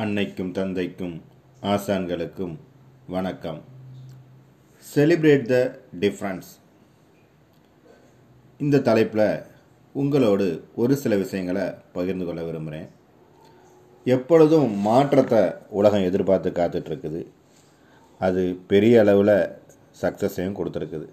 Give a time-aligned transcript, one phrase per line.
[0.00, 1.16] அன்னைக்கும் தந்தைக்கும்
[1.72, 2.54] ஆசான்களுக்கும்
[3.14, 3.58] வணக்கம்.
[4.84, 5.56] செலிப்ரேட் த
[6.02, 6.48] டிஃப்ரென்ஸ்
[8.60, 9.42] இந்த தலைப்பில்
[9.94, 10.46] உங்களோடு
[10.82, 11.66] ஒரு சில விஷயங்களை
[11.96, 12.88] பகிர்ந்து கொள்ள விரும்புகிறேன்
[14.06, 15.42] எப்பொழுதும் மாற்றத்தை
[15.80, 17.22] உலகம் எதிர்பார்த்து காத்துட்ருக்குது.
[18.20, 19.36] அது பெரிய அளவில்
[20.02, 21.08] சக்ஸஸையும் கொடுத்துருக்குது.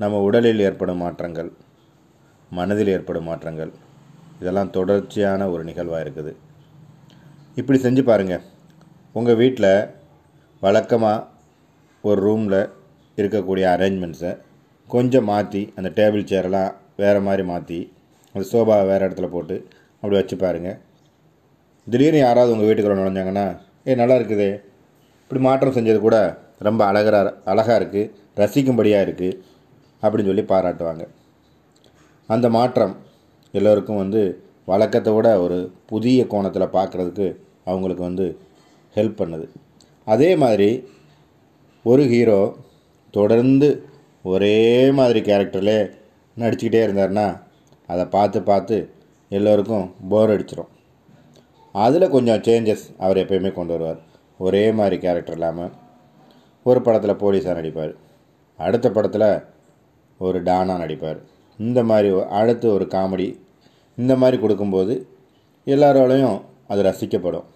[0.00, 1.52] நம்ம உடலில் ஏற்படும் மாற்றங்கள்
[2.50, 3.72] மனதில் ஏற்படும் மாற்றங்கள்
[4.40, 6.34] இதெல்லாம் தொடர்ச்சியான ஒரு நிகழ்வாக இருக்குது.
[7.56, 8.44] இப்படி செஞ்சு பாருங்கள்
[9.12, 9.88] உங்கள் வீட்டில்
[10.62, 11.26] வழக்கமாக
[12.04, 12.60] ஒரு ரூமில்
[13.18, 14.32] இருக்கக்கூடிய அரேஞ்ச்மெண்ட்ஸை
[14.88, 17.78] கொஞ்சம் மாற்றி அந்த டேபிள் சேரெல்லாம் வேறு மாதிரி மாற்றி
[18.34, 19.56] அந்த சோபாவை வேறு இடத்துல போட்டு
[20.02, 20.78] அப்படி வச்சு பாருங்கள்
[21.86, 23.46] திடீர்னு யாராவது உங்கள் வீட்டுக்குள்ளே நுழைஞ்சாங்கன்னா
[23.86, 24.50] ஏ நல்லா இருக்குதே.
[25.22, 26.16] இப்படி மாற்றம் செஞ்சது கூட
[26.58, 29.38] ரொம்ப அழகா அழகாக இருக்குது ரசிக்கும்படியாக இருக்குது
[30.02, 31.04] அப்படின்னு சொல்லி பாராட்டுவாங்க.
[32.28, 32.94] அந்த மாற்றம்
[33.54, 34.22] எல்லோருக்கும் வந்து
[34.66, 37.26] வழக்கத்தை விட ஒரு புதிய கோணத்தில் பார்க்குறதுக்கு
[37.64, 38.26] அவங்களுக்கு வந்து
[38.94, 39.46] ஹெல்ப் பண்ணுது.
[40.04, 40.68] அதே மாதிரி
[41.82, 42.40] ஒரு ஹீரோ
[43.10, 43.68] தொடர்ந்து
[44.22, 44.56] ஒரே
[44.90, 45.78] மாதிரி கேரக்டர்லே
[46.36, 47.26] நடிச்சுக்கிட்டே இருந்தார்னா
[47.86, 48.76] அதை பார்த்து பார்த்து
[49.28, 50.70] எல்லோருக்கும் போர் அடிச்சிடும்
[51.72, 54.00] அதில் கொஞ்சம் சேஞ்சஸ் அவர் எப்பயுமே கொண்டு வருவார்.
[54.38, 55.72] ஒரே மாதிரி கேரக்டர் இல்லாமல்
[56.62, 57.94] ஒரு படத்தில் போலீஸாக நடிப்பார்.
[58.58, 59.28] அடுத்த படத்தில்
[60.18, 61.18] ஒரு டானாக நடிப்பார்.
[61.58, 63.28] இந்த மாதிரி அடுத்து ஒரு காமெடி
[63.96, 64.94] இந்த மாதிரி கொடுக்கும்போது
[65.66, 67.46] எல்லாராலையும் அது ரசிக்கப்படும்.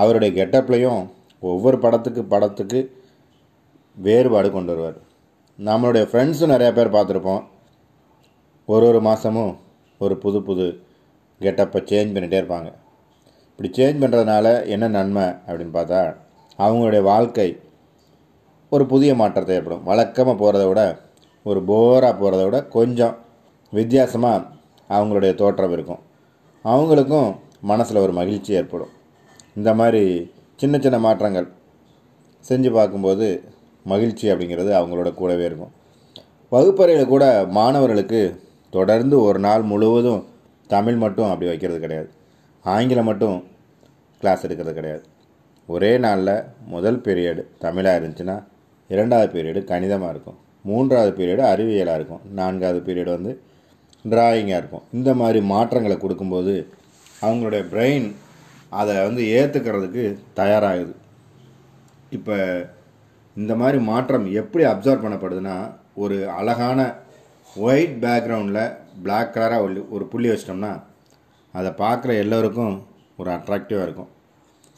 [0.00, 1.00] அவருடைய கெட்டப்லையும்
[1.40, 2.80] ஒவ்வொரு படத்துக்கு படத்துக்கு
[3.96, 4.98] வேறுபாடு கொண்டு வருவார்.
[5.58, 7.42] நம்மளுடைய ஃப்ரெண்ட்ஸும் நிறையா பேர் பார்த்துருப்போம்.
[8.66, 9.58] ஒரு ஒரு மாதமும்
[9.98, 10.66] ஒரு புது புது
[11.40, 12.70] கெட்டப்பை சேஞ்ச் பண்ணிகிட்டே இருப்பாங்க.
[13.50, 16.00] இப்படி சேஞ்ச் பண்ணுறதுனால என்ன நன்மை அப்படின்னு பார்த்தா
[16.58, 17.48] அவங்களுடைய வாழ்க்கை
[18.68, 19.82] ஒரு புதிய மாற்றத்தை ஏற்படும்.
[19.82, 20.82] வழக்கமாக போகிறத விட
[21.42, 23.14] ஒரு போராக போகிறத விட கொஞ்சம்
[23.70, 24.46] வித்தியாசமாக
[24.88, 26.02] அவங்களுடைய தோற்றம் இருக்கும்.
[26.64, 28.92] அவங்களுக்கும் மனசில் ஒரு மகிழ்ச்சி ஏற்படும்.
[29.54, 31.48] இந்த மாதிரி சின்ன சின்ன மாற்றங்கள்
[32.48, 33.26] செஞ்சு பார்க்கும்போது
[33.84, 35.72] மகிழ்ச்சி அப்படிங்கிறது அவங்களோட கூடவே இருக்கும்.
[36.48, 40.26] வகுப்பறையில் கூட மாணவர்களுக்கு தொடர்ந்து ஒரு நாள் முழுவதும்
[40.66, 42.10] தமிழ் மட்டும் அப்படி வைக்கிறது கிடையாது.
[42.64, 43.44] ஆங்கிலம் மட்டும்
[44.20, 45.02] கிளாஸ் எடுக்கிறது கிடையாது.
[45.66, 48.44] ஒரே நாளில் முதல் பீரியடு தமிழாக இருந்துச்சுன்னா
[48.88, 50.38] இரண்டாவது பீரியடு கணிதமாக இருக்கும்.
[50.62, 52.20] மூன்றாவது பீரியடு அறிவியலாக இருக்கும்.
[52.32, 53.42] நான்காவது பீரியடு வந்து
[54.08, 54.82] ட்ராயிங்காக இருக்கும்.
[54.92, 56.54] இந்த மாதிரி மாற்றங்களை கொடுக்கும்போது
[57.22, 58.14] அவங்களுடைய பிரெயின்
[58.80, 60.04] அதை வந்து ஏற்றுக்கிறதுக்கு
[60.40, 60.94] தயாராகுது.
[62.16, 62.36] இப்போ
[63.36, 65.56] இந்த மாதிரி மாற்றம் எப்படி அப்சர்வ் பண்ணப்படுதுன்னா
[66.02, 66.80] ஒரு அழகான
[67.66, 68.74] ஒயிட் பேக்ரவுண்டில்
[69.04, 70.72] பிளாக் கலராக ஒரு ஒரு புள்ளி வச்சிட்டோம்னா
[71.54, 72.74] அதை பார்க்குற எல்லோருக்கும்
[73.20, 74.10] ஒரு அட்ராக்டிவாக இருக்கும்.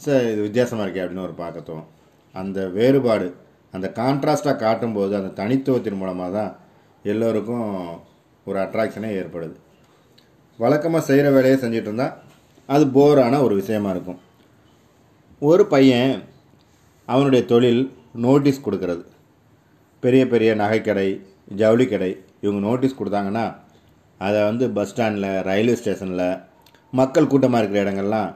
[0.00, 1.90] சார் இது வித்தியாசமாக இருக்கே அப்படின்னு ஒரு பார்க்க தோணும்
[2.34, 3.28] அந்த வேறுபாடு
[3.74, 6.52] அந்த கான்ட்ராஸ்ட்டாக காட்டும்போது அந்த தனித்துவத்தின் மூலமாக தான்
[7.12, 7.68] எல்லோருக்கும்
[8.48, 9.56] ஒரு அட்ராக்ஷனே ஏற்படுது.
[10.58, 12.16] வழக்கமாக செய்கிற வேலையை செஞ்சிட்டு இருந்தால்
[12.68, 14.20] அது போரான ஒரு விஷயமா இருக்கும்.
[15.42, 16.12] ஒரு பையன்
[17.08, 17.82] அவனுடைய தொழில்
[18.24, 19.04] நோட்டீஸ் கொடுக்கறது.
[20.02, 21.08] பெரிய பெரிய நகைக்கடை
[21.60, 22.10] ஜவுளி கடை
[22.44, 23.44] இவங்க நோட்டீஸ் கொடுத்தாங்கன்னா
[24.20, 26.26] அதை வந்து பஸ் ஸ்டாண்டில் ரயில்வே ஸ்டேஷனில்
[27.00, 28.30] மக்கள் கூட்டமாக இருக்கிற இடங்கள்லாம்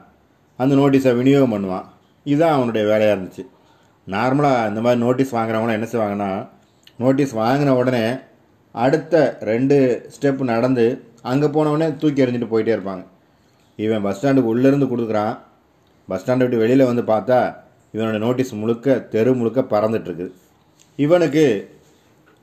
[0.59, 1.85] அந்த நோட்டீஸை விநியோகம் பண்ணுவான்.
[2.25, 3.43] இதுதான் அவனுடைய வேலையாக இருந்துச்சு.
[4.07, 6.31] நார்மலாக இந்த மாதிரி நோட்டீஸ் வாங்குறவங்களாம் என்ன செய்வாங்கன்னா
[7.03, 8.05] நோட்டீஸ் வாங்கின உடனே
[8.75, 9.15] அடுத்த
[9.51, 9.77] ரெண்டு
[10.15, 10.85] ஸ்டெப் நடந்து
[11.31, 13.03] அங்கே போனவுடனே தூக்கி எறிஞ்சிட்டு போயிட்டே இருப்பாங்க.
[13.85, 15.33] இவன் பஸ் ஸ்டாண்டுக்கு உள்ளேருந்து கொடுக்குறான்.
[16.07, 17.39] பஸ் ஸ்டாண்டை விட்டு வெளியில் வந்து பார்த்தா
[17.93, 20.27] இவனோட நோட்டீஸ் முழுக்க தெரு முழுக்க பறந்துட்டுருக்கு.
[20.95, 21.45] இவனுக்கு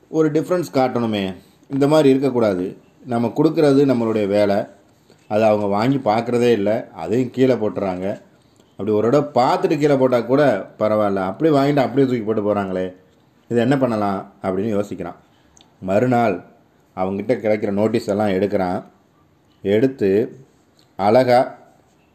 [0.08, 1.34] ஒரு டிஃப்ரென்ஸ் காட்டணுமே.
[1.70, 2.76] இந்த மாதிரி இருக்கக்கூடாது.
[3.04, 4.58] நம்ம கொடுக்குறது நம்மளுடைய வேலை.
[5.28, 6.76] அதை அவங்க வாங்கி பார்க்குறதே இல்லை.
[6.94, 8.06] அதையும் கீழே போட்டுறாங்க.
[8.70, 10.42] அப்படி ஒரு இடம் பார்த்துட்டு கீழே போட்டால் கூட
[10.78, 11.20] பரவாயில்ல.
[11.30, 12.86] அப்படியே வாங்கிட்டு அப்படியே தூக்கி போட்டு போகிறாங்களே
[13.48, 15.18] இது என்ன பண்ணலாம் அப்படின்னு யோசிக்கிறான்.
[15.80, 16.36] மறுநாள்
[16.97, 18.82] அவங்ககிட்ட கிடைக்கிற நோட்டீஸ் எல்லாம் எடுக்கிறான்.
[19.62, 20.10] எடுத்து
[20.99, 21.55] அழகாக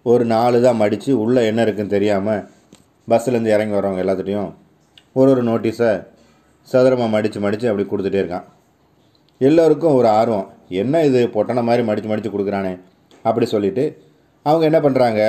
[0.05, 2.45] ஒரு நாலு தான் மடித்து உள்ளே என்ன இருக்குன்னு தெரியாமல்
[3.07, 4.49] பஸ்ஸுலேருந்து இறங்கி வரவங்க எல்லாத்துட்டையும்
[5.19, 5.91] ஒரு ஒரு நோட்டீஸை
[6.69, 8.47] சதுரமாக மடித்து மடித்து அப்படி கொடுத்துட்டே இருக்கான்.
[9.41, 10.47] எல்லோருக்கும் ஒரு ஆர்வம்.
[10.81, 12.73] என்ன இது பொட்டனை மாதிரி மடித்து மடித்து கொடுக்குறானே?
[13.27, 13.85] அப்படி சொல்லிவிட்டு
[14.45, 15.21] அவங்க என்ன பண்ணுறாங்க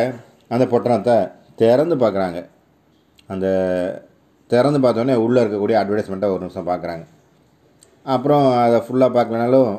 [0.54, 1.16] அந்த பொட்டணத்தை
[1.60, 2.38] திறந்து பார்க்குறாங்க.
[3.32, 3.46] அந்த
[4.50, 7.04] திறந்து பார்த்தோன்னே உள்ளே இருக்கக்கூடிய அட்வர்டைஸ்மெண்ட்டை ஒரு நிமிஷம் பார்க்குறாங்க.
[8.14, 9.70] அப்புறம் அதை ஃபுல்லாக பார்க்கலனாலும்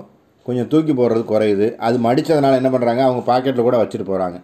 [0.46, 1.68] கொஞ்சம் தூக்கி போடுறது குறையுது.
[1.86, 4.38] அது மடித்ததுனால என்ன பண்ணுறாங்க அவங்க பாக்கெட்டில் கூட வச்சுட்டு போகிறாங்க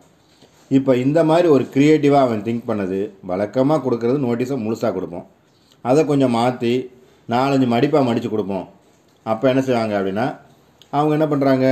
[0.77, 2.99] இப்போ இந்த மாதிரி ஒரு க்ரியேட்டிவாக அவன் திங்க் பண்ணது
[3.29, 5.25] வழக்கமாக கொடுக்குறது நோட்டீஸை முழுசாக கொடுப்போம்.
[5.85, 6.73] அதை கொஞ்சம் மாற்றி
[7.33, 8.67] நாலஞ்சு மடிப்பாக மடித்து கொடுப்போம்.
[9.25, 10.27] அப்போ என்ன செய்வாங்க அப்படின்னா
[10.97, 11.65] அவங்க என்ன பண்ணுறாங்க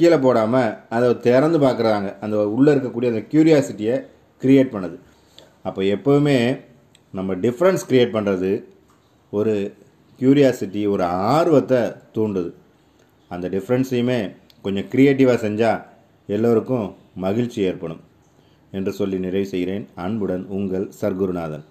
[0.00, 3.96] கீழே போடாமல் அதை திறந்து பார்க்குறாங்க அந்த உள்ளே இருக்கக்கூடிய அந்த க்யூரியாசிட்டியை
[4.42, 4.96] க்ரியேட் பண்ணுது.
[5.68, 6.38] அப்போ எப்போவுமே
[7.18, 8.52] நம்ம டிஃப்ரென்ஸ் க்ரியேட் பண்ணுறது
[9.32, 9.54] ஒரு
[10.20, 11.04] க்யூரியாசிட்டி ஒரு
[11.36, 11.82] ஆர்வத்தை
[12.16, 12.50] தூண்டுது.
[13.34, 15.84] அந்த டிஃப்ரென்ஸையுமே கொஞ்சம் க்ரியேட்டிவாக செஞ்சால்
[16.26, 18.00] எல்லோருக்கும் மகிழ்ச்சி ஏற்படும்.
[18.70, 19.88] என்று சொல்லி நிறைவு செய்கிறேன்.
[19.94, 21.64] அன்புடன் உங்கள் சர்க்குருநாதன்.